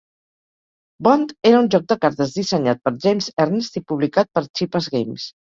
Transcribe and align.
Bond 1.07 1.33
era 1.49 1.59
un 1.65 1.69
joc 1.75 1.85
de 1.93 1.97
cartes 2.05 2.33
dissenyat 2.39 2.81
per 2.89 2.93
James 3.05 3.29
Ernest 3.47 3.79
i 3.83 3.85
publicat 3.93 4.35
per 4.41 4.45
Cheapass 4.49 4.91
Games. 4.99 5.31